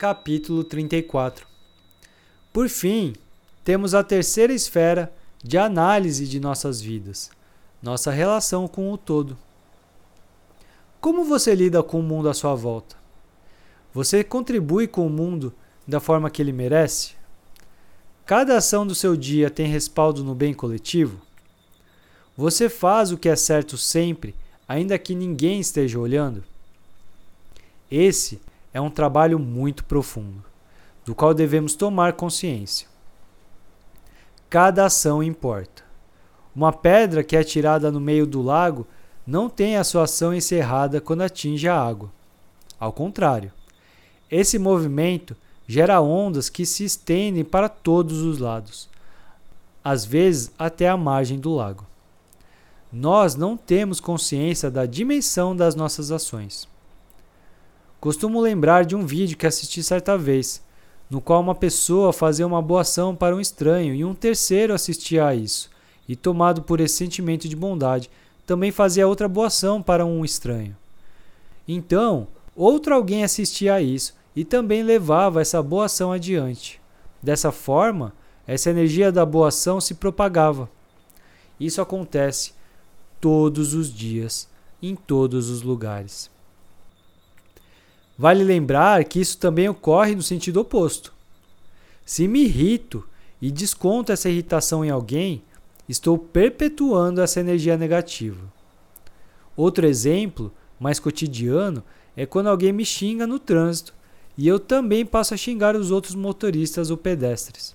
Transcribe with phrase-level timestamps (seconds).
[0.00, 1.46] Capítulo 34
[2.54, 3.12] Por fim,
[3.62, 5.12] temos a terceira esfera
[5.44, 7.30] de análise de nossas vidas,
[7.82, 9.36] nossa relação com o todo.
[11.02, 12.96] Como você lida com o mundo à sua volta?
[13.92, 15.52] Você contribui com o mundo
[15.86, 17.12] da forma que ele merece?
[18.24, 21.20] Cada ação do seu dia tem respaldo no bem coletivo?
[22.38, 24.34] Você faz o que é certo sempre,
[24.66, 26.42] ainda que ninguém esteja olhando?
[27.90, 28.40] Esse
[28.72, 30.44] é um trabalho muito profundo,
[31.04, 32.86] do qual devemos tomar consciência.
[34.48, 35.84] Cada ação importa.
[36.54, 38.86] Uma pedra que é atirada no meio do lago
[39.26, 42.10] não tem a sua ação encerrada quando atinge a água.
[42.78, 43.52] Ao contrário,
[44.30, 48.88] esse movimento gera ondas que se estendem para todos os lados,
[49.84, 51.86] às vezes até a margem do lago.
[52.92, 56.68] Nós não temos consciência da dimensão das nossas ações.
[58.00, 60.62] Costumo lembrar de um vídeo que assisti certa vez,
[61.10, 65.26] no qual uma pessoa fazia uma boa ação para um estranho e um terceiro assistia
[65.26, 65.68] a isso,
[66.08, 68.08] e tomado por esse sentimento de bondade,
[68.46, 70.74] também fazia outra boa ação para um estranho.
[71.68, 76.80] Então, outro alguém assistia a isso e também levava essa boa ação adiante.
[77.22, 78.14] Dessa forma,
[78.46, 80.70] essa energia da boa ação se propagava.
[81.60, 82.54] Isso acontece
[83.20, 84.48] todos os dias,
[84.82, 86.30] em todos os lugares.
[88.20, 91.10] Vale lembrar que isso também ocorre no sentido oposto.
[92.04, 93.02] Se me irrito
[93.40, 95.42] e desconto essa irritação em alguém,
[95.88, 98.38] estou perpetuando essa energia negativa.
[99.56, 101.82] Outro exemplo, mais cotidiano,
[102.14, 103.94] é quando alguém me xinga no trânsito
[104.36, 107.74] e eu também passo a xingar os outros motoristas ou pedestres.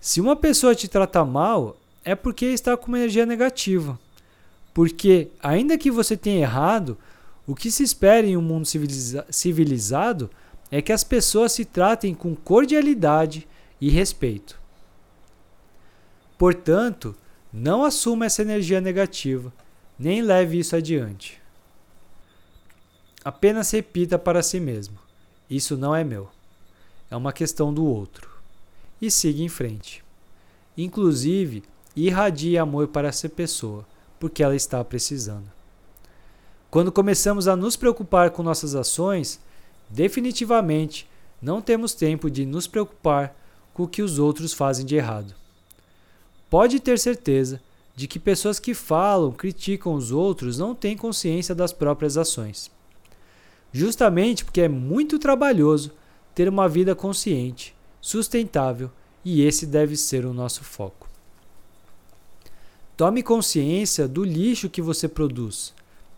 [0.00, 4.00] Se uma pessoa te trata mal, é porque está com uma energia negativa.
[4.72, 6.96] Porque, ainda que você tenha errado,
[7.46, 10.30] o que se espera em um mundo civiliza civilizado
[10.70, 13.46] é que as pessoas se tratem com cordialidade
[13.80, 14.60] e respeito.
[16.38, 17.14] Portanto,
[17.52, 19.52] não assuma essa energia negativa,
[19.98, 21.40] nem leve isso adiante.
[23.24, 24.98] Apenas repita para si mesmo:
[25.50, 26.28] Isso não é meu.
[27.10, 28.30] É uma questão do outro.
[29.00, 30.02] E siga em frente.
[30.76, 31.62] Inclusive,
[31.94, 33.86] irradie amor para essa pessoa,
[34.18, 35.61] porque ela está precisando.
[36.72, 39.38] Quando começamos a nos preocupar com nossas ações,
[39.90, 41.06] definitivamente
[41.40, 43.36] não temos tempo de nos preocupar
[43.74, 45.34] com o que os outros fazem de errado.
[46.48, 47.60] Pode ter certeza
[47.94, 52.70] de que pessoas que falam, criticam os outros não têm consciência das próprias ações.
[53.70, 55.92] Justamente porque é muito trabalhoso
[56.34, 58.90] ter uma vida consciente, sustentável
[59.22, 61.06] e esse deve ser o nosso foco.
[62.96, 65.74] Tome consciência do lixo que você produz.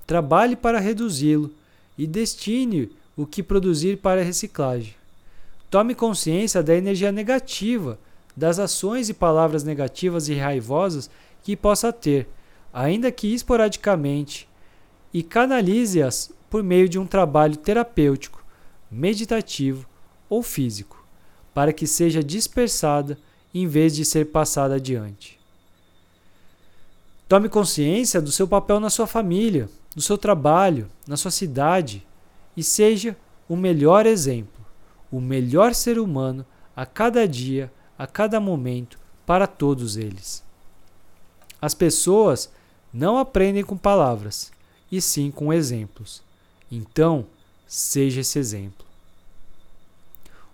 [0.07, 1.51] Trabalhe para reduzi-lo
[1.97, 4.95] e destine o que produzir para a reciclagem.
[5.71, 7.99] Tome consciência da energia negativa
[8.37, 11.09] das ações e palavras negativas e raivosas
[11.43, 12.29] que possa ter,
[12.73, 14.49] ainda que esporadicamente,
[15.13, 18.45] e canalize-as por meio de um trabalho terapêutico,
[18.91, 19.87] meditativo
[20.29, 21.05] ou físico,
[21.53, 23.17] para que seja dispersada
[23.55, 25.39] em vez de ser passada adiante.
[27.29, 32.07] Tome consciência do seu papel na sua família, no seu trabalho, na sua cidade
[32.57, 33.17] e seja
[33.49, 34.65] o melhor exemplo,
[35.11, 36.45] o melhor ser humano
[36.75, 40.43] a cada dia a cada momento para todos eles.
[41.61, 42.51] As pessoas
[42.93, 44.53] não aprendem com palavras,
[44.91, 46.23] e sim com exemplos.
[46.71, 47.27] Então,
[47.67, 48.87] seja esse exemplo.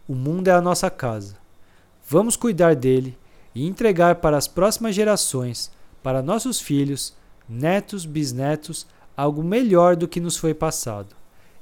[0.08, 1.36] O mundo é a nossa casa.
[2.08, 3.16] Vamos cuidar dele
[3.54, 5.70] e entregar para as próximas gerações,
[6.02, 7.14] para nossos filhos,
[7.48, 11.14] netos, bisnetos, algo melhor do que nos foi passado.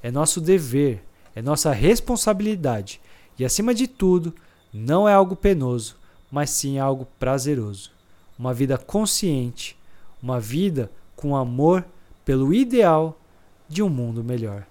[0.02, 1.04] É nosso dever,
[1.34, 3.00] é nossa responsabilidade
[3.38, 4.34] e, acima de tudo,
[4.72, 5.96] não é algo penoso,
[6.30, 7.90] mas sim algo prazeroso.
[8.38, 9.76] Uma vida consciente,
[10.22, 11.84] uma vida com amor
[12.24, 13.18] pelo ideal
[13.68, 14.66] de um mundo melhor.